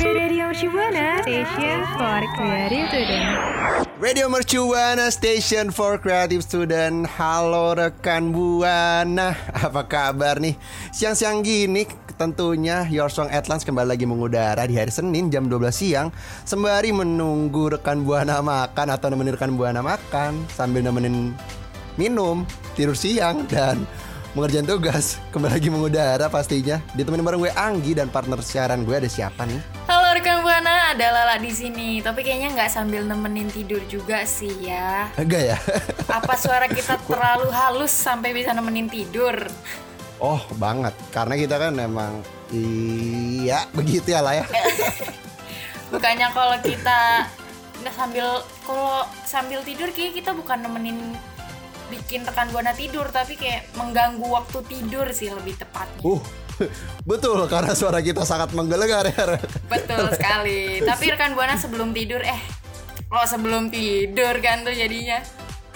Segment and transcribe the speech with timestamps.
[0.00, 3.28] Radio Shibuana Station for Creative Student.
[4.00, 10.56] Radio Mercubuana Station for Creative Student Halo rekan Buana Apa kabar nih?
[10.96, 11.84] Siang-siang gini
[12.16, 16.08] tentunya Your Song at Lunch kembali lagi mengudara di hari Senin jam 12 siang
[16.48, 21.36] Sembari menunggu rekan Buana makan atau nemenin rekan Buana makan Sambil nemenin
[22.00, 23.84] minum, tidur siang dan
[24.34, 29.10] mengerjain tugas Kembali lagi mengudara pastinya Ditemenin bareng gue Anggi dan partner siaran gue ada
[29.10, 29.60] siapa nih?
[29.90, 31.98] Halo rekan buana, ada Lala di sini.
[32.02, 35.06] Tapi kayaknya nggak sambil nemenin tidur juga sih ya.
[35.18, 35.58] Enggak ya?
[36.18, 39.34] Apa suara kita terlalu halus sampai bisa nemenin tidur?
[40.18, 44.46] Oh banget, karena kita kan emang iya begitu ya lah ya.
[45.94, 47.26] Bukannya kalau kita
[47.80, 48.26] nggak sambil
[48.66, 51.16] kalau sambil tidur kayak kita bukan nemenin
[51.90, 56.00] bikin rekan buana tidur tapi kayak mengganggu waktu tidur sih lebih tepatnya.
[56.06, 56.22] Uh,
[57.10, 59.36] betul karena suara kita sangat menggelegar ya.
[59.66, 60.80] Betul sekali.
[60.86, 62.40] Tapi rekan buana sebelum tidur eh
[63.10, 65.18] oh sebelum tidur kan tuh jadinya.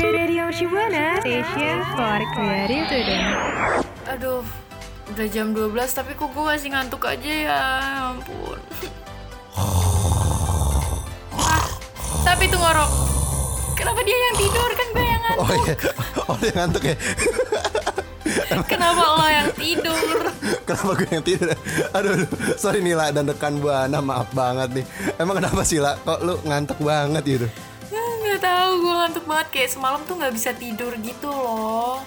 [0.00, 3.26] Radio Shibuana Station for Creative Student.
[4.08, 4.44] Aduh,
[5.12, 7.60] udah jam 12 tapi kok gue masih ngantuk aja ya, ya
[8.12, 8.58] ampun.
[11.40, 11.64] ah,
[12.24, 12.90] tapi itu ngorok.
[13.74, 15.44] Kenapa dia yang tidur kan gue yang ngantuk?
[15.44, 15.74] Oh iya,
[16.28, 16.96] oh dia ngantuk ya.
[18.70, 20.16] Kenapa lo yang tidur?
[20.66, 21.48] Kenapa gue yang tidur?
[21.94, 22.28] Aduh, aduh.
[22.58, 24.86] sorry nih lah dan rekan buana maaf banget nih.
[25.20, 25.98] Emang kenapa sih lah?
[26.02, 27.46] Kok lu ngantuk banget gitu?
[27.92, 32.02] Ya, nggak tahu gue ngantuk banget kayak semalam tuh nggak bisa tidur gitu loh.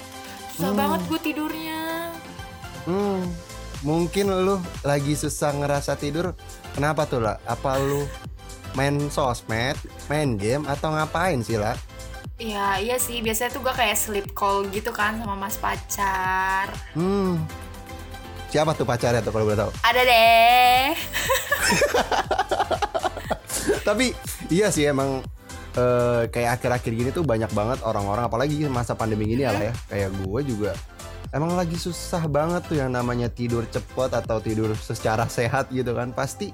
[0.56, 2.12] Susah banget gue tidurnya.
[2.88, 3.30] Hmm,
[3.86, 6.34] mungkin lu lagi susah ngerasa tidur.
[6.74, 7.38] Kenapa tuh lah?
[7.46, 8.06] Apa lu
[8.78, 9.78] main sosmed,
[10.10, 11.78] main game atau ngapain sih lah?
[12.38, 16.70] Ya iya sih, biasanya tuh gue kayak sleep call gitu kan sama mas pacar.
[16.94, 17.42] Hmm,
[18.54, 19.74] siapa tuh pacarnya tuh kalau boleh tahu?
[19.82, 20.86] Ada deh.
[23.90, 24.14] Tapi
[24.54, 25.26] iya sih emang
[25.82, 29.74] eh, kayak akhir-akhir gini tuh banyak banget orang-orang apalagi masa pandemi gini ya lah ya.
[29.90, 30.72] Kayak gue juga
[31.34, 36.14] emang lagi susah banget tuh yang namanya tidur cepet atau tidur secara sehat gitu kan.
[36.14, 36.54] Pasti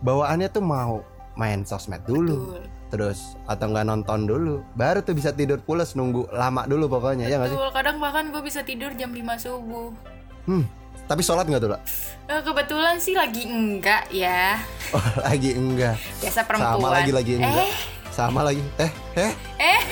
[0.00, 1.04] bawaannya tuh mau
[1.36, 2.56] main sosmed dulu.
[2.56, 2.79] Betul.
[2.90, 7.38] Terus atau nggak nonton dulu, baru tuh bisa tidur pulas nunggu lama dulu pokoknya ya
[7.38, 7.56] nggak sih?
[7.56, 9.94] Betul, kadang bahkan gue bisa tidur jam 5 subuh.
[10.44, 10.66] Hmm,
[11.06, 11.80] tapi sholat nggak tuh lah?
[12.26, 14.58] Eh, kebetulan sih lagi enggak ya.
[14.90, 15.94] Oh, lagi enggak.
[16.18, 16.82] Biasa perempuan.
[16.82, 17.62] Sama lagi lagi enggak.
[17.62, 17.72] Eh,
[18.10, 18.58] Sama lagi.
[18.74, 19.32] Eh, eh.
[19.54, 19.82] eh.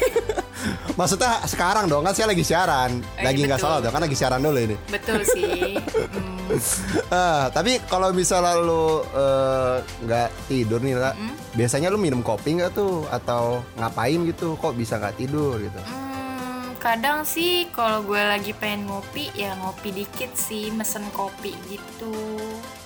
[0.99, 3.70] Maksudnya sekarang dong kan saya lagi siaran, Eh, lagi nggak betul.
[3.70, 4.75] sholat dong kan lagi siaran dulu ini.
[4.90, 5.78] Betul sih.
[5.78, 6.34] Hmm,
[7.10, 11.34] Ah, tapi kalau misalnya lu eh, nggak tidur nih lah, Hmm?
[11.52, 14.54] biasanya lu minum kopi nggak tuh atau ngapain gitu?
[14.56, 15.80] Kok bisa nggak tidur gitu?
[15.80, 22.14] hmm, kadang sih kalau gue lagi pengen ngopi ya ngopi dikit sih mesen kopi gitu.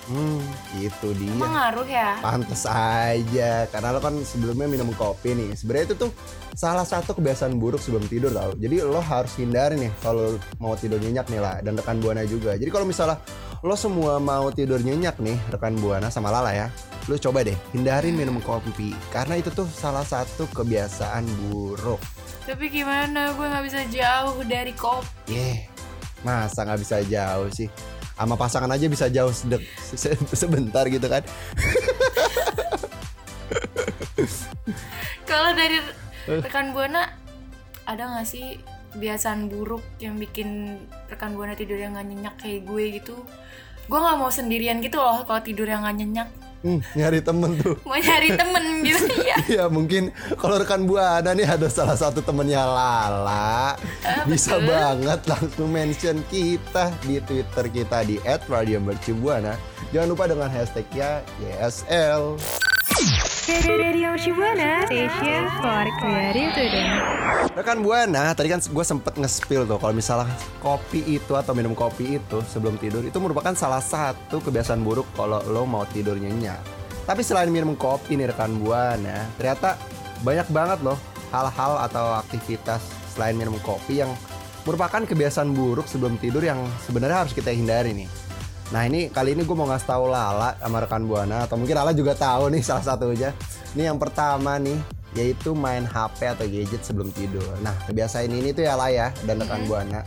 [0.02, 0.42] Hmm,
[0.74, 1.30] itu dia.
[1.30, 2.18] Emang ngaruh ya?
[2.18, 5.54] Pantes aja, karena lo kan sebelumnya minum kopi nih.
[5.54, 6.10] Sebenarnya itu tuh
[6.52, 8.50] salah satu kebiasaan buruk sebelum tidur tau.
[8.58, 12.58] Jadi lo harus hindari nih kalau mau tidur nyenyak nih lah dan rekan buana juga.
[12.58, 13.22] Jadi kalau misalnya
[13.62, 16.66] lo semua mau tidur nyenyak nih rekan buana sama Lala ya,
[17.06, 22.02] lo coba deh hindarin minum kopi karena itu tuh salah satu kebiasaan buruk.
[22.42, 25.06] Tapi gimana gue nggak bisa jauh dari kopi.
[25.30, 25.70] Yeh,
[26.26, 27.70] masa nggak bisa jauh sih?
[28.18, 31.22] Sama pasangan aja bisa jauh sedek, se- sebentar gitu kan?
[35.22, 35.78] Kalau dari
[36.26, 37.14] rekan buana
[37.86, 38.58] ada nggak sih
[38.94, 43.14] kebiasaan buruk yang bikin rekan buana tidur yang nggak nyenyak kayak gue gitu?
[43.92, 46.28] Gue nggak mau sendirian gitu loh kalau tidur yang nggak nyenyak.
[46.64, 47.76] Hmm, nyari temen tuh.
[47.84, 49.36] Mau nyari temen gitu ya.
[49.52, 50.08] Ya mungkin
[50.40, 53.76] kalau rekan buana nih ada salah satu temennya Lala
[54.24, 54.70] Bisa betul.
[54.70, 59.58] banget langsung mention kita di Twitter kita di @radiomercubuana
[59.90, 62.38] Jangan lupa dengan hashtagnya YSL
[63.42, 64.14] Radio
[66.54, 66.86] Today.
[67.58, 70.30] Rekan Buana, tadi kan gue sempet nge-spill tuh kalau misalnya
[70.62, 75.42] kopi itu atau minum kopi itu sebelum tidur itu merupakan salah satu kebiasaan buruk kalau
[75.50, 76.62] lo mau tidur nyenyak.
[77.02, 79.74] Tapi selain minum kopi nih rekan Buana, ternyata
[80.22, 80.98] banyak banget loh
[81.34, 82.78] hal-hal atau aktivitas
[83.10, 84.14] selain minum kopi yang
[84.62, 88.21] merupakan kebiasaan buruk sebelum tidur yang sebenarnya harus kita hindari nih.
[88.72, 91.92] Nah ini kali ini gue mau ngasih tahu Lala sama rekan Buana atau mungkin Lala
[91.92, 93.30] juga tahu nih salah satunya.
[93.76, 94.80] Ini yang pertama nih
[95.12, 97.44] yaitu main HP atau gadget sebelum tidur.
[97.60, 100.00] Nah kebiasaan ini tuh ya Lala ya dan rekan Buana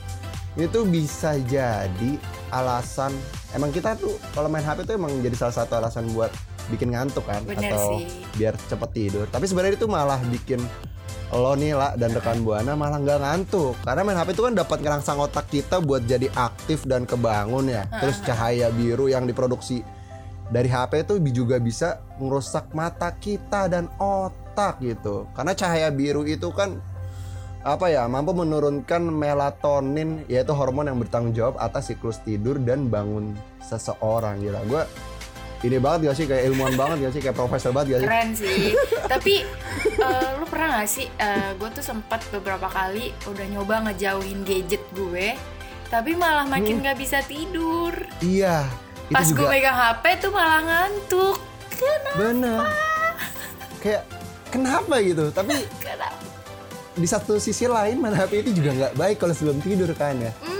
[0.56, 2.12] ini tuh bisa jadi
[2.47, 3.12] alasan
[3.51, 6.31] emang kita tuh kalau main HP tuh emang jadi salah satu alasan buat
[6.71, 8.07] bikin ngantuk kan Bener atau sih.
[8.39, 9.25] biar cepet tidur.
[9.29, 10.57] Tapi sebenarnya itu malah bikin
[11.33, 13.74] lo nih lah dan rekan buana malah nggak ngantuk.
[13.81, 17.89] Karena main HP itu kan dapat ngerangsang otak kita buat jadi aktif dan kebangun ya.
[17.89, 19.81] Terus cahaya biru yang diproduksi
[20.54, 25.25] dari HP itu juga bisa merusak mata kita dan otak gitu.
[25.33, 26.77] Karena cahaya biru itu kan
[27.66, 33.33] apa ya mampu menurunkan melatonin yaitu hormon yang bertanggung jawab atas siklus tidur dan bangun
[33.57, 34.83] seseorang gila gue
[35.65, 38.29] ini banget gak sih kayak ilmuwan banget gak sih kayak profesor banget gak sih Keren
[38.31, 38.63] sih.
[39.13, 39.35] Tapi
[39.97, 41.07] eh, lu pernah gak sih?
[41.56, 45.33] gue tuh sempat beberapa kali udah nyoba ngejauhin gadget gue,
[45.88, 47.94] tapi malah makin nggak bisa tidur.
[48.19, 48.65] iya
[49.06, 51.38] itu Pas gue megang HP tuh malah ngantuk.
[51.75, 52.15] Kenapa?
[52.15, 52.62] bener
[53.77, 54.01] kayak
[54.47, 55.53] kenapa gitu tapi
[55.83, 56.17] Kenapa?
[56.95, 60.31] di satu sisi lain main HP itu juga nggak baik kalau sebelum tidur kan ya
[60.31, 60.54] Mm-mm.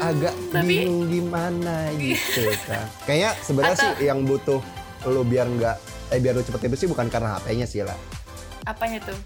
[0.00, 4.60] Agak tapi bingung gimana gitu kan kayaknya sebenarnya sih yang butuh
[5.08, 5.76] lo biar nggak
[6.12, 7.96] eh biar lo cepet tidur sih bukan karena HP-nya sih lah
[8.66, 9.18] apanya tuh?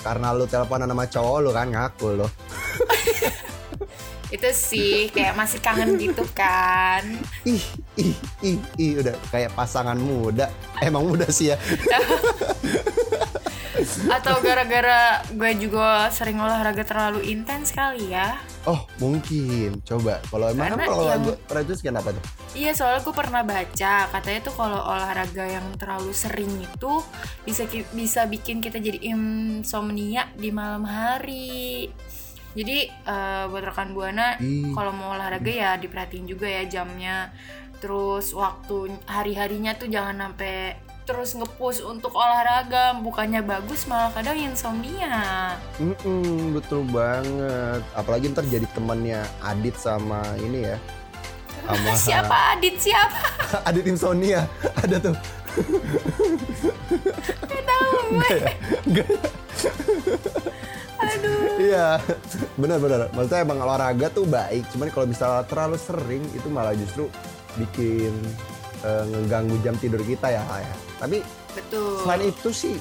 [0.00, 2.28] karena lo teleponan sama cowok lo kan ngaku lo
[4.28, 7.00] Itu sih kayak masih kangen gitu kan.
[7.48, 7.64] ih
[7.96, 8.12] ih
[8.44, 10.52] ih ih udah kayak pasangan muda.
[10.84, 11.56] Emang muda sih ya
[14.16, 18.38] Atau gara-gara gue juga sering olahraga terlalu intens kali ya.
[18.68, 22.20] oh mungkin coba kalau emang kan kalau yang- Rajus kenapa tuh
[22.52, 27.00] Iya soalnya gue pernah baca katanya tuh kalau olahraga yang terlalu sering itu
[27.44, 27.64] bisa
[27.96, 31.88] bisa bikin kita jadi insomnia di malam hari.
[32.52, 34.72] Jadi eh, buat rekan buana Ih.
[34.74, 37.30] kalau mau olahraga ya diperhatiin juga ya jamnya.
[37.78, 40.74] Terus waktu hari-harinya tuh jangan sampai
[41.08, 45.56] terus ngepush untuk olahraga bukannya bagus malah kadang insomnia.
[45.80, 47.80] Mm-mm, betul banget.
[47.96, 50.76] Apalagi ntar jadi temannya Adit sama ini ya.
[51.64, 53.24] Sama siapa Adit siapa?
[53.72, 54.44] Adit Insomnia.
[54.84, 55.16] Ada tuh.
[57.48, 58.36] Tahu gue.
[61.56, 62.04] Iya.
[62.60, 63.08] Benar-benar.
[63.16, 64.68] Maksudnya emang olahraga tuh baik.
[64.76, 67.08] Cuman kalau misalnya terlalu sering itu malah justru
[67.56, 68.12] bikin
[68.84, 70.42] eh, ngeganggu jam tidur kita ya.
[70.44, 70.74] ya.
[70.98, 71.22] Tapi
[71.54, 72.02] Betul.
[72.04, 72.76] selain itu sih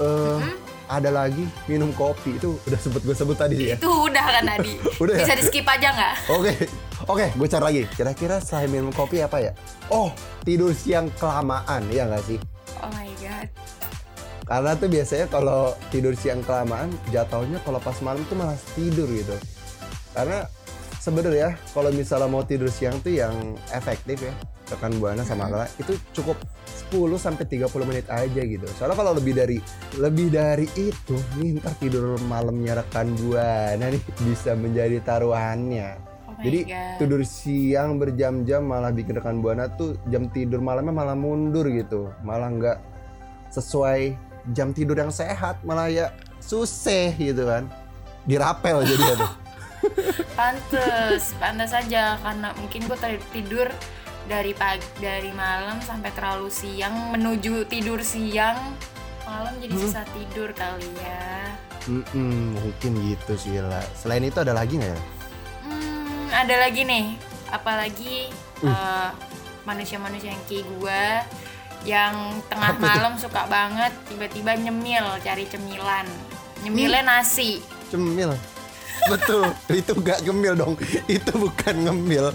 [0.00, 0.38] eh,
[0.86, 3.76] ada lagi minum kopi itu udah sempet gue sebut tadi sih ya.
[3.78, 4.72] Itu udah kan tadi.
[5.02, 5.26] Udah ya?
[5.26, 6.14] Bisa di skip aja nggak?
[6.30, 6.52] Oke,
[7.10, 7.82] oke, gue cari lagi.
[7.92, 9.52] Kira-kira selain minum kopi apa ya?
[9.90, 10.14] Oh,
[10.46, 12.38] tidur siang kelamaan, ya nggak sih?
[12.80, 13.48] Oh my god.
[14.46, 19.34] Karena tuh biasanya kalau tidur siang kelamaan, jatuhnya kalau pas malam tuh malah tidur gitu.
[20.14, 20.46] Karena
[21.06, 24.34] sebenarnya kalau misalnya mau tidur siang tuh yang efektif ya,
[24.74, 26.34] rekan buana sama Lala itu cukup
[26.90, 28.66] 10 sampai 30 menit aja gitu.
[28.74, 29.62] Soalnya kalau lebih dari
[30.02, 35.94] lebih dari itu, nih ntar tidur malamnya rekan buana nih bisa menjadi taruhannya.
[36.26, 36.98] Oh Jadi God.
[36.98, 42.50] tidur siang berjam-jam malah bikin rekan buana tuh jam tidur malamnya malah mundur gitu, malah
[42.50, 42.78] nggak
[43.54, 44.18] sesuai
[44.50, 46.10] jam tidur yang sehat, malah ya
[46.42, 47.70] susah gitu kan,
[48.26, 49.32] dirapel jadi tuh.
[50.34, 52.98] pantes pantes aja karena mungkin gue
[53.32, 53.68] tidur
[54.26, 58.58] dari pagi dari malam sampai terlalu siang menuju tidur siang
[59.22, 59.82] malam jadi Hmm.
[59.82, 61.54] susah tidur kali ya
[61.86, 63.78] Mm-mm, mungkin gitu sih lah.
[63.94, 65.00] Selain itu ada lagi nggak ya?
[65.62, 67.14] Hmm, ada lagi nih,
[67.46, 68.26] apalagi
[68.58, 68.66] Uh.
[68.66, 69.10] eh,
[69.62, 71.02] manusia-manusia yang kayak gue
[71.86, 72.14] yang
[72.50, 76.10] tengah Apa malam suka banget tiba-tiba nyemil cari cemilan,
[76.66, 78.34] nyemilnya nasi, Cemil.
[79.06, 80.74] Betul, itu gak gemil dong.
[81.06, 82.32] Itu bukan ngemil.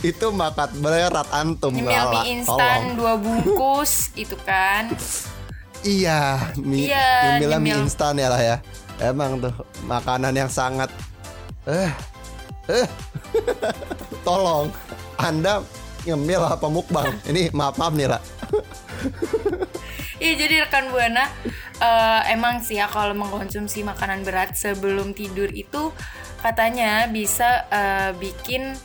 [0.00, 2.22] Itu makat berat antum nyemil Lala.
[2.22, 2.84] mie instan Tolong.
[2.96, 4.88] dua bungkus itu kan,
[5.84, 8.56] Iya, mie, Iya, mie instan ya lah ya.
[8.96, 9.52] Emang tuh
[9.84, 10.88] makanan yang sangat
[11.66, 11.90] eh
[12.70, 12.86] eh
[14.26, 14.70] tolong
[15.18, 15.60] Anda
[16.04, 17.12] ngemil apa mukbang?
[17.26, 18.22] Ini maaf maaf nih lah.
[20.16, 21.28] Iya jadi rekan buana
[21.80, 25.90] eh, emang sih ya kalau mengkonsumsi makanan berat sebelum tidur itu
[26.42, 28.76] katanya bisa eh, bikin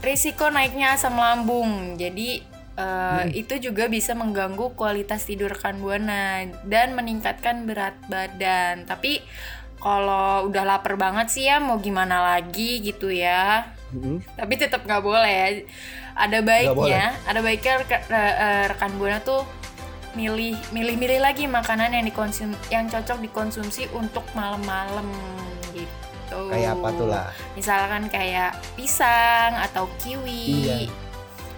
[0.00, 1.98] risiko naiknya asam lambung.
[1.98, 2.42] Jadi
[2.78, 8.86] eh, itu juga bisa mengganggu kualitas tidur rekan buana dan meningkatkan berat badan.
[8.86, 9.20] Tapi
[9.78, 13.62] kalau udah lapar banget sih ya mau gimana lagi gitu ya
[13.94, 14.18] Mm-mm.
[14.34, 15.48] tapi tetap nggak boleh ya.
[16.18, 19.46] Ada baiknya, ada baiknya reka- re- eh, rekan buana tuh
[20.18, 25.06] milih milih-milih lagi makanan yang dikonsum yang cocok dikonsumsi untuk malam-malam
[25.70, 26.40] gitu.
[26.50, 27.30] Kayak apa tuh lah?
[27.54, 30.76] Misalkan kayak pisang atau kiwi Iya.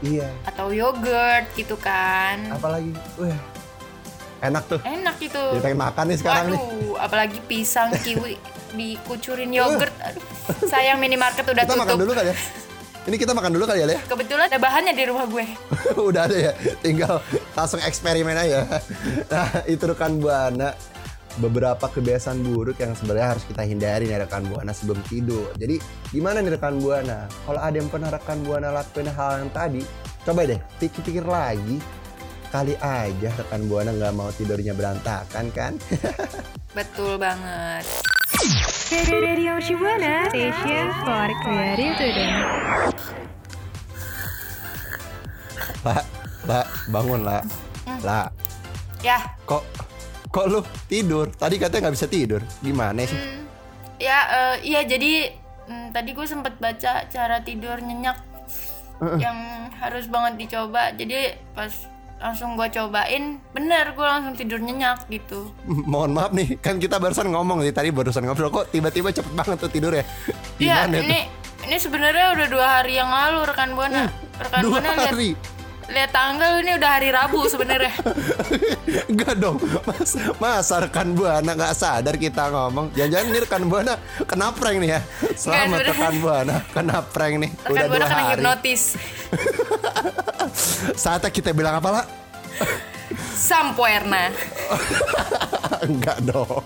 [0.00, 0.28] Iya.
[0.44, 2.36] atau yogurt gitu kan.
[2.52, 3.40] Apalagi, wah
[4.40, 4.80] enak tuh.
[4.80, 5.44] Enak itu.
[5.56, 6.60] Jadi pengen makan nih sekarang nih.
[6.60, 8.36] Waduh, apalagi pisang, kiwi
[8.78, 9.92] dikucurin yogurt.
[9.98, 10.24] Aduh,
[10.64, 12.00] sayang minimarket udah Kita makan tutup.
[12.04, 12.36] dulu kali ya.
[13.08, 13.96] Ini kita makan dulu kali ya, Le?
[14.04, 15.44] Kebetulan ada bahannya di rumah gue.
[16.12, 16.52] Udah ada ya,
[16.84, 17.24] tinggal
[17.56, 18.68] langsung eksperimen aja.
[19.32, 20.76] Nah, itu rekan buana
[21.40, 25.48] beberapa kebiasaan buruk yang sebenarnya harus kita hindari nih rekan buana sebelum tidur.
[25.56, 25.80] Jadi
[26.12, 27.24] gimana nih rekan buana?
[27.48, 29.80] Kalau ada yang pernah rekan buana lakuin hal yang tadi,
[30.28, 31.80] coba deh pikir-pikir lagi.
[32.50, 35.72] Kali aja rekan buana nggak mau tidurnya berantakan kan?
[36.76, 37.86] Betul banget.
[38.40, 42.36] Radio Shibuana, station for creative student.
[45.84, 46.00] lah,
[46.48, 47.44] lah, bangun lah,
[48.00, 48.32] lah.
[49.04, 49.60] Ya, Kok,
[50.32, 51.28] kok lu tidur?
[51.36, 52.40] Tadi katanya nggak bisa tidur.
[52.64, 53.12] Gimana sih?
[53.12, 53.44] hmm,
[54.00, 55.36] ya eh, iya jadi
[55.68, 58.16] hmm, tadi gue sempat baca cara tidur nyenyak
[59.20, 60.96] yang harus banget dicoba.
[60.96, 61.72] Jadi pas
[62.20, 65.48] langsung gue cobain, bener gue langsung tidur nyenyak gitu.
[65.90, 69.56] Mohon maaf nih, kan kita barusan ngomong nih tadi barusan ngobrol kok tiba-tiba cepet banget
[69.58, 70.04] tuh tidur ya.
[70.60, 71.26] Iya, ini
[71.60, 74.12] ini sebenarnya udah dua hari yang lalu rekan buana.
[74.36, 75.30] Rekan Hmm, Dua buana lihat hari.
[75.90, 77.90] Lihat tanggal ini udah hari Rabu sebenarnya.
[79.10, 82.94] Enggak dong, mas, masa rekan buana nggak sadar kita ngomong.
[82.94, 85.00] Jangan-jangan ini rekan buana kena prank nih ya.
[85.34, 85.90] Selamat sebenarnya.
[85.90, 87.50] rekan buana kena prank nih.
[87.56, 88.32] Rekan Udah buana dua kena hari.
[88.32, 88.82] hipnotis.
[91.02, 92.04] Saatnya kita bilang apa lah?
[93.40, 94.30] Sampoerna.
[95.82, 96.62] Enggak dong.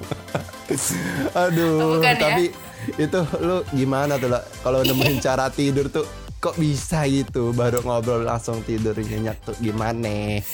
[1.32, 2.20] Aduh, Oh, bukan ya?
[2.20, 2.44] tapi
[2.94, 4.42] itu lu gimana tuh lah?
[4.60, 6.04] Kalau nemuin cara tidur tuh
[6.44, 10.44] kok bisa gitu baru ngobrol langsung tidur nyenyak tuh gimana?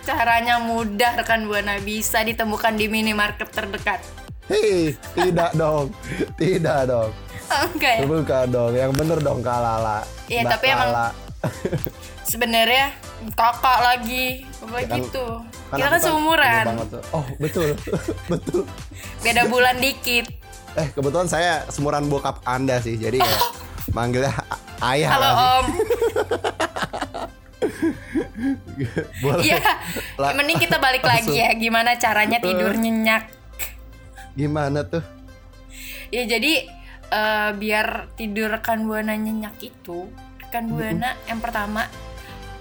[0.00, 4.00] Caranya mudah rekan buana bisa ditemukan di minimarket terdekat.
[4.44, 5.92] Hei, tidak dong,
[6.36, 7.12] tidak dong.
[7.76, 8.04] Ya?
[8.04, 10.00] Bukan dong, yang bener dong Kak Lala.
[10.32, 11.12] Iya, tapi emang.
[12.24, 12.88] Sebenarnya
[13.36, 15.26] kakak lagi, apa Ya kan- gitu.
[15.68, 16.64] Kan Kita kan ini seumuran.
[17.12, 17.76] Oh betul,
[18.32, 18.64] betul.
[19.20, 20.24] beda bulan dikit.
[20.72, 23.36] Eh kebetulan saya semuran bokap anda sih, jadi ya
[23.96, 24.32] manggilnya
[24.92, 25.10] ayah.
[25.16, 25.30] Halo.
[25.32, 25.66] Om.
[29.24, 29.44] Boleh.
[29.44, 29.60] Iya.
[30.20, 33.30] Lah, Mending kita balik lagi ya, gimana caranya tidur nyenyak.
[34.36, 35.02] Gimana tuh?
[36.12, 36.68] Ya jadi
[37.10, 40.10] eh, biar tidur rekan buana nyenyak itu,
[40.42, 41.88] rekan buana yang pertama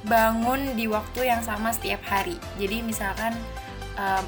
[0.04, 2.40] bangun di waktu yang sama setiap hari.
[2.58, 3.36] Jadi misalkan
[4.00, 4.24] eh,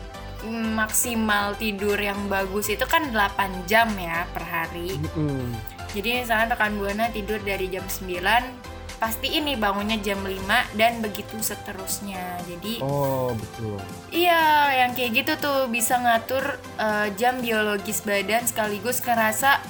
[0.52, 5.00] maksimal tidur yang bagus itu kan 8 jam ya per hari.
[5.16, 5.75] Hmm.
[5.96, 11.40] Jadi misalkan rekan buana tidur dari jam 9 pasti ini bangunnya jam 5 dan begitu
[11.40, 12.40] seterusnya.
[12.48, 13.80] Jadi Oh betul.
[14.12, 19.64] Iya, yang kayak gitu tuh bisa ngatur eh, jam biologis badan sekaligus ngerasa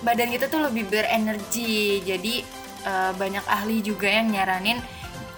[0.00, 2.00] badan kita tuh lebih berenergi.
[2.04, 2.44] Jadi
[2.88, 4.80] eh, banyak ahli juga yang nyaranin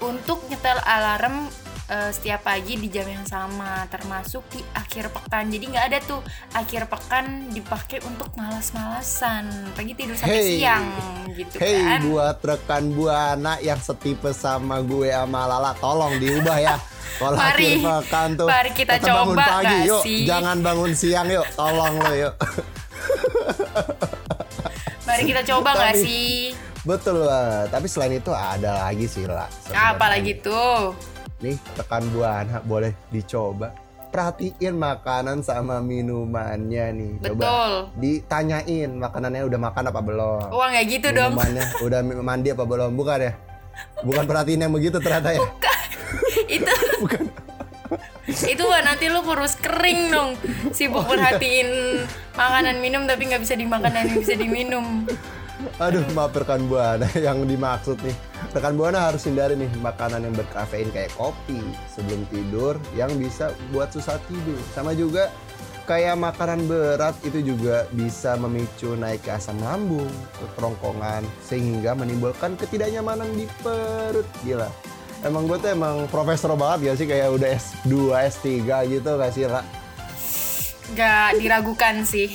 [0.03, 1.47] untuk nyetel alarm
[1.93, 5.47] eh, setiap pagi di jam yang sama, termasuk di akhir pekan.
[5.47, 6.21] Jadi nggak ada tuh
[6.51, 10.57] akhir pekan dipakai untuk malas-malasan, pagi tidur sampai Hey.
[10.57, 10.85] siang
[11.31, 12.01] gitu Hey kan.
[12.03, 16.77] buat rekan buana yang setipe sama gue sama Lala Tolong diubah ya
[17.21, 20.21] Kalau akhir pekan tuh Mari kita tetap bangun coba pagi nggak yuk sih?
[20.25, 22.35] Jangan bangun siang yuk Tolong lo yuk
[25.03, 26.53] Mari kita coba nggak sih?
[26.83, 27.67] Betul banget.
[27.71, 29.47] Tapi selain itu ada lagi sih lah.
[29.71, 30.95] Apa lagi tuh?
[31.43, 33.75] Nih rekan buana boleh dicoba.
[34.13, 37.13] Perhatiin makanan sama minumannya nih.
[37.25, 37.73] Coba Betul.
[37.99, 40.49] ditanyain makanannya udah makan apa belum.
[40.53, 41.33] Wah nggak gitu dong.
[41.35, 42.91] Minumannya udah mandi apa belum?
[42.95, 43.33] Bukan ya?
[44.05, 45.41] Bukan perhatiin yang begitu ternyata ya.
[46.61, 46.73] itu
[47.03, 47.25] Bukan.
[48.33, 50.31] itu mah nanti lu kurus kering dong
[50.73, 52.01] sibuk perhatiin
[52.33, 55.05] makanan minum tapi nggak bisa dimakan dan bisa diminum
[55.79, 58.17] Aduh, maaf rekan buana yang dimaksud nih.
[58.53, 61.57] Rekan buana harus hindari nih makanan yang berkafein kayak kopi
[61.89, 64.61] sebelum tidur yang bisa buat susah tidur.
[64.77, 65.33] Sama juga
[65.89, 72.53] kayak makanan berat itu juga bisa memicu naik ke asam lambung, ke kerongkongan sehingga menimbulkan
[72.61, 74.29] ketidaknyamanan di perut.
[74.45, 74.69] Gila.
[75.25, 77.93] Emang gue tuh emang profesor banget ya sih kayak udah S2,
[78.37, 78.47] S3
[78.91, 79.63] gitu gak sih, Ra?
[80.93, 82.29] nggak diragukan sih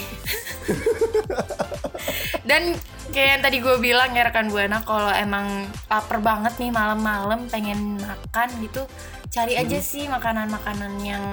[2.49, 2.73] dan
[3.07, 5.47] kayak yang tadi gue bilang ya rekan buana kalau emang
[5.85, 8.83] lapar banget nih malam-malam pengen makan gitu
[9.27, 11.23] cari aja sih makanan-makanan yang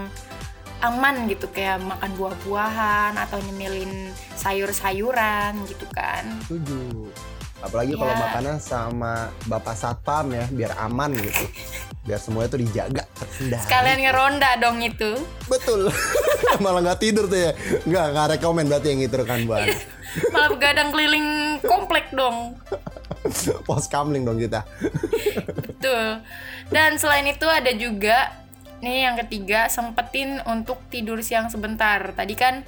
[0.80, 7.08] aman gitu kayak makan buah-buahan atau nyemilin sayur-sayuran gitu kan Setuju.
[7.60, 8.20] Apalagi kalau Ya.
[8.20, 9.12] makannya sama
[9.46, 11.48] bapak satpam ya, biar aman gitu.
[12.04, 13.64] Biar semua itu dijaga terkendali.
[13.64, 15.16] sekalian ngeronda dong itu
[15.48, 15.88] Betul.
[16.62, 17.56] Malah nggak tidur tuh ya.
[17.82, 19.72] Nggak, nggak rekomen berarti yang itu rekan buana.
[20.30, 22.54] Malah begadang keliling komplek dong
[23.64, 24.68] Pos kamling dong kita.
[25.56, 26.20] Betul.
[26.68, 28.32] Dan selain itu ada juga
[28.84, 32.12] nih yang ketiga sempetin untuk tidur siang sebentar.
[32.12, 32.60] Tadi kan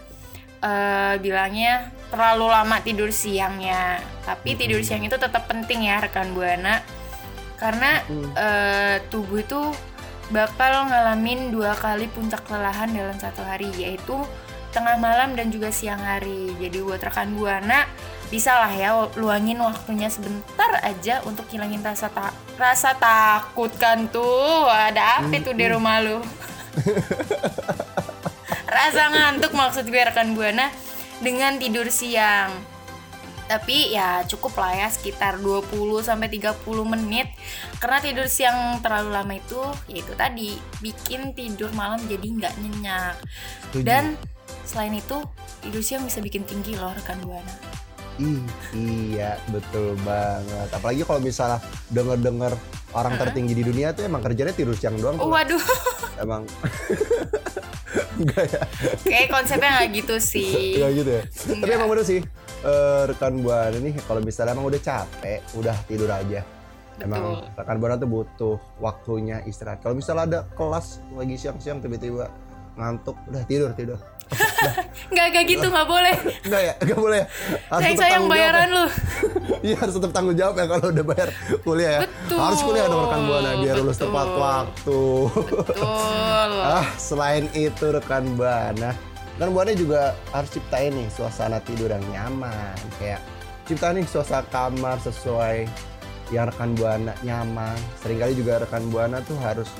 [0.64, 4.00] eh, bilangnya terlalu lama tidur siangnya.
[4.24, 6.80] Tapi tidur siang itu tetap penting ya rekan buana.
[7.60, 8.00] Karena
[8.32, 9.60] eh, tubuh itu
[10.32, 14.24] bakal ngalamin dua kali puncak kelelahan dalam satu hari yaitu
[14.76, 16.52] tengah malam dan juga siang hari.
[16.60, 17.88] Jadi buat rekan buana
[18.28, 24.68] bisa lah ya luangin waktunya sebentar aja untuk hilangin rasa ta- rasa takut kan tuh?
[24.68, 26.20] Ada apa tuh di rumah lu?
[28.66, 30.68] Rasa ngantuk maksud gue rekan buana
[31.22, 32.50] dengan tidur siang.
[33.46, 35.70] Tapi ya cukup lah ya sekitar 20
[36.02, 37.30] sampai 30 menit.
[37.78, 43.14] Karena tidur siang terlalu lama itu yaitu tadi bikin tidur malam jadi nggak nyenyak.
[43.70, 43.86] Setuju.
[43.86, 44.04] dan
[44.66, 45.22] selain itu
[45.60, 47.54] tidur siang bisa bikin tinggi loh rekan buana
[48.16, 48.40] Ih,
[48.72, 50.72] iya, betul banget.
[50.72, 52.56] Apalagi kalau misalnya denger-denger
[52.90, 55.14] orang tertinggi di dunia tuh emang kerjanya tidur siang doang.
[55.14, 55.20] tuh.
[55.20, 55.60] Oh, waduh
[56.24, 56.48] Emang
[58.16, 58.60] enggak ya.
[59.04, 61.22] kayak konsepnya nggak gitu sih Enggak gitu ya.
[61.28, 61.76] Tapi Enggak.
[61.76, 62.20] emang bener sih.
[62.58, 66.40] eh, rekan buana nih kalau misalnya emang udah capek, udah tidur aja.
[66.96, 67.52] Emang Betul.
[67.54, 69.84] rekan buana tuh butuh waktunya istirahat.
[69.84, 72.32] Kalau misalnya ada kelas lagi siang-siang tiba-tiba
[72.74, 74.00] ngantuk, udah tidur tidur.
[75.12, 76.14] nggak kayak gitu nggak boleh
[76.46, 77.22] Enggak ya, enggak boleh.
[77.70, 78.74] Harus sayang tetap sayang bayaran ya.
[78.74, 78.84] lu
[79.66, 81.28] Iya harus tetap tanggung jawab ya kalau udah bayar
[81.62, 82.00] kuliah ya.
[82.06, 82.38] Betul.
[82.38, 84.06] Harus kuliah dong rekan buana biar lulus Betul.
[84.10, 85.02] tepat waktu.
[85.46, 88.90] betul ah, selain itu rekan buana,
[89.38, 90.02] rekan buana juga
[90.34, 92.76] harus ciptain nih suasana tidur yang nyaman.
[92.98, 93.20] Kayak
[93.66, 95.66] ciptain nih suasana kamar sesuai
[96.34, 97.78] yang rekan buana nyaman.
[98.02, 99.70] Seringkali juga rekan buana tuh harus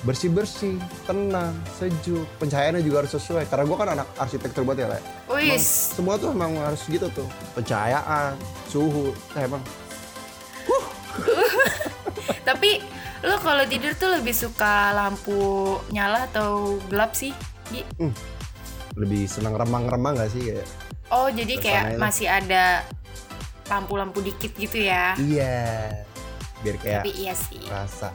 [0.00, 2.24] bersih-bersih, tenang, sejuk.
[2.40, 3.44] Pencahayaannya juga harus sesuai.
[3.48, 5.00] Karena gua kan anak arsitektur banget ya, Le.
[5.36, 7.28] Wis semua tuh emang harus gitu tuh.
[7.52, 8.34] Pencahayaan,
[8.68, 9.62] suhu, nah, emang
[12.48, 12.80] tapi
[13.20, 17.34] lu kalau tidur tuh lebih suka lampu nyala atau gelap sih
[17.70, 17.84] Gi?
[18.98, 20.66] lebih senang remang-remang gak sih kayak
[21.12, 22.82] oh jadi kayak masih ada
[23.70, 25.92] lampu-lampu dikit gitu ya iya
[26.64, 28.10] biar kayak tapi iya sih rasa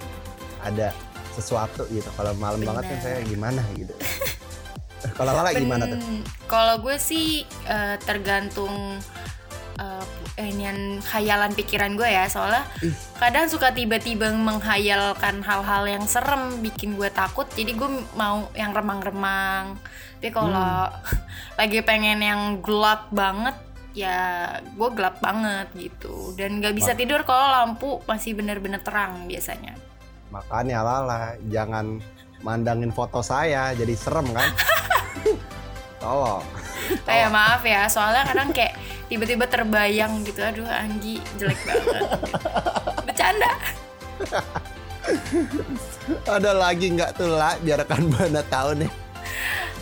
[0.66, 0.92] ada
[1.36, 2.08] sesuatu gitu.
[2.16, 3.92] Kalau malam banget kan saya gimana gitu.
[5.18, 6.00] Kalau Lala gimana tuh?
[6.50, 8.98] Kalau gue sih eh, tergantung
[9.78, 10.06] eh,
[10.42, 12.26] inian khayalan pikiran gue ya.
[12.26, 12.96] Soalnya Ih.
[13.22, 17.46] kadang suka tiba-tiba menghayalkan hal-hal yang serem bikin gue takut.
[17.54, 19.78] Jadi gue mau yang remang-remang.
[20.18, 20.90] Tapi kalau
[21.60, 23.54] lagi pengen yang gelap banget
[23.94, 26.34] ya gue gelap banget gitu.
[26.34, 27.00] Dan gak bisa Wah.
[27.00, 29.85] tidur kalau lampu masih bener-bener terang biasanya
[30.36, 32.04] makanya Lala jangan
[32.44, 34.52] mandangin foto saya jadi serem kan
[36.04, 36.44] tolong
[37.02, 38.78] Kayak maaf ya, soalnya kadang kayak
[39.10, 42.14] tiba-tiba terbayang gitu, aduh Anggi jelek banget.
[43.10, 43.52] Bercanda.
[46.38, 48.92] ada lagi nggak tuh lah biar rekan buana tahu nih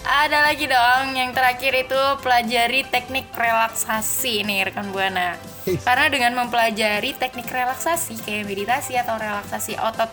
[0.03, 5.39] Ada lagi dong, yang terakhir itu pelajari teknik relaksasi nih rekan buana.
[5.63, 10.11] Karena dengan mempelajari teknik relaksasi kayak meditasi atau relaksasi otot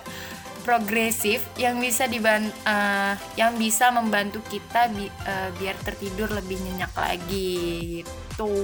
[0.61, 6.93] progresif yang bisa diban eh, yang bisa membantu kita bi- eh, biar tertidur lebih nyenyak
[6.95, 8.55] lagi gitu.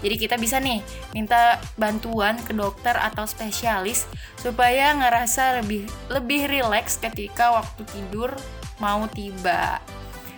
[0.00, 0.80] Jadi kita bisa nih
[1.12, 4.08] minta bantuan ke dokter atau spesialis
[4.40, 8.32] supaya ngerasa lebih lebih rileks ketika waktu tidur
[8.80, 9.78] mau tiba.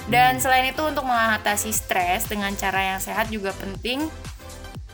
[0.05, 4.05] Dan selain itu untuk mengatasi stres dengan cara yang sehat juga penting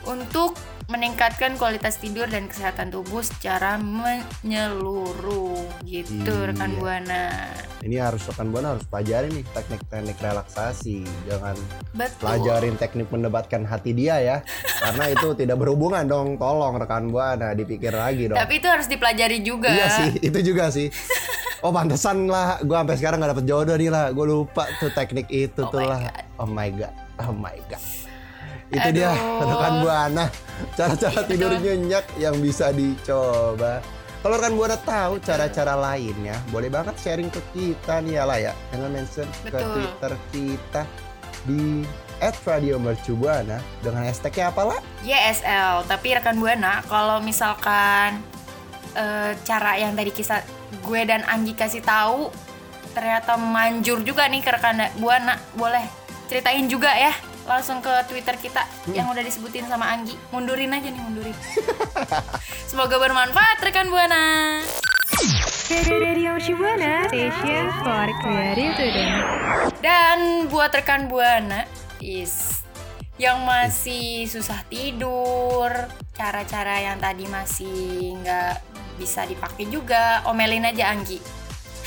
[0.07, 0.55] untuk
[0.91, 5.55] meningkatkan kualitas tidur dan kesehatan tubuh secara menyeluruh
[5.87, 6.51] gitu Iya.
[6.51, 7.31] rekan buana.
[7.81, 11.07] Ini harus rekan buana harus pelajari nih teknik-teknik relaksasi.
[11.25, 11.55] Jangan
[11.95, 12.19] Betul.
[12.21, 14.37] pelajarin teknik mendebatkan hati dia ya.
[14.77, 16.35] Karena itu tidak berhubungan dong.
[16.37, 18.37] Tolong rekan buana dipikir lagi dong.
[18.37, 19.71] Tapi itu harus dipelajari juga.
[19.71, 20.91] Iya sih, itu juga sih.
[21.61, 24.09] Oh pantesan lah, gue sampai sekarang gak dapet jodoh nih lah.
[24.17, 26.09] Gue lupa tuh teknik itu Oh tuh lah.
[26.09, 26.25] God.
[26.41, 27.85] Oh my god, oh my god.
[28.71, 29.51] Itu dia Aduh.
[29.51, 30.25] rekan buana,
[30.79, 33.83] cara-cara Iya, tidur nyenyak yang bisa dicoba.
[34.21, 38.53] Kalau rekan buana tahu cara-cara lainnya, boleh banget sharing ke kita nih ya lah ya,
[38.71, 39.73] dengan mention ke Betul.
[39.75, 40.83] Twitter kita
[41.49, 41.83] di
[42.21, 44.79] @radiomercubuana dengan hashtagnya apa lah?
[45.03, 45.89] YSL.
[45.89, 48.21] Tapi rekan buana, kalau misalkan
[48.93, 50.45] eh, cara yang tadi kisah
[50.85, 52.31] gue dan Anggi kasih tahu
[52.93, 55.83] ternyata manjur juga nih ke rekan buana, boleh
[56.29, 57.15] ceritain juga ya
[57.51, 58.95] langsung ke Twitter kita Hmm.
[58.95, 60.15] yang udah disebutin sama Anggi.
[60.31, 61.35] Mundurin aja nih, mundurin.
[62.71, 64.63] Semoga bermanfaat rekan buana.
[65.71, 69.15] Radio Shibuana Station for Creative Student.
[69.79, 71.67] Dan buat rekan buana
[71.99, 72.63] is
[73.17, 75.71] yang masih susah tidur,
[76.11, 78.55] cara-cara yang tadi masih nggak
[78.97, 81.40] bisa dipakai juga, omelin aja Anggi.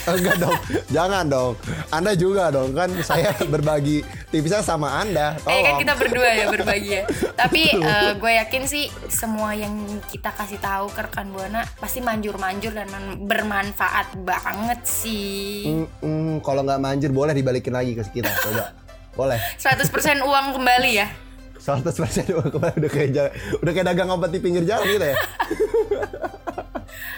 [0.03, 1.53] Enggak dong, jangan dong.
[1.87, 5.39] Anda juga dong, kan saya berbagi tipsnya sama Anda.
[5.39, 5.79] Eh kan Tolong.
[5.79, 7.03] kita berdua ya berbagi ya.
[7.41, 9.71] Tapi eh, gue yakin sih semua yang
[10.05, 15.71] kita kasih tahu ke rekan buana pasti manjur-manjur dan man- bermanfaat banget sih.
[15.71, 18.75] Mm-mm, kalau nggak manjur boleh dibalikin lagi ke kita, coba.
[19.13, 19.39] Boleh.
[19.55, 19.87] 100%
[20.19, 21.07] uang kembali ya.
[21.55, 21.87] 100%
[22.33, 23.29] udah kemarin udah kayak
[23.63, 25.15] udah kayak dagang obat di pinggir jalan gitu ya.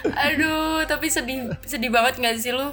[0.08, 2.70] Aduh, tapi sedih sedih banget nggak sih lu?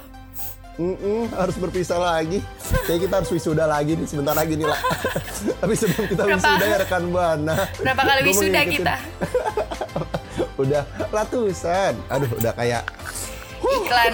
[0.74, 2.42] Mm-mm, harus berpisah lagi.
[2.84, 4.80] Kayak kita harus wisuda lagi nih sebentar lagi nih lah.
[5.62, 7.54] Tapi sebelum kita Berapa- wisuda ya rekan buana.
[7.78, 8.94] Berapa kali wisuda kita?
[10.62, 11.94] udah ratusan.
[12.08, 12.82] Aduh, udah kayak
[13.64, 14.12] Iklan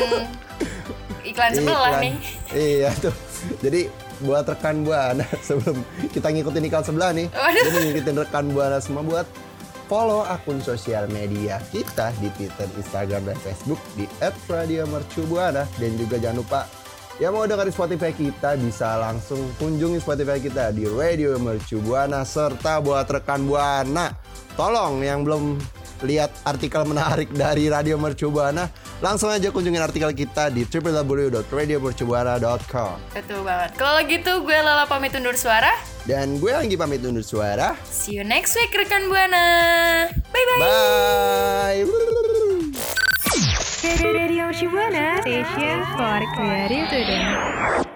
[1.21, 2.03] iklan sebelah Iklan.
[2.03, 2.15] nih.
[2.51, 3.15] Iya tuh.
[3.61, 3.81] Jadi
[4.21, 5.81] buat rekan buana sebelum
[6.13, 7.63] kita ngikutin iklan sebelah nih, Waduh.
[7.67, 9.25] jadi ngikutin rekan buana semua buat
[9.91, 15.67] follow akun sosial media kita di Twitter, Instagram, dan Facebook di @radiomercubuana.
[15.83, 16.61] Dan juga jangan lupa
[17.19, 23.11] yang mau dengerin Spotify kita bisa langsung kunjungi Spotify kita di Radio Mercubuana serta buat
[23.11, 24.15] rekan buana.
[24.55, 25.59] Tolong yang belum
[26.03, 28.69] lihat artikel menarik dari Radio Mercubuana
[29.01, 33.71] langsung aja kunjungin artikel kita di www.radiomercubuana.com Betul banget.
[33.77, 35.71] Kalau gitu gue Lala pamit undur suara.
[36.05, 39.45] dan gue Anggi pamit undur suara See you next week rekan Buana.
[40.31, 40.61] Bye bye.
[40.61, 41.85] bye
[44.01, 47.90] Radio Shibuana Station for Creative Student.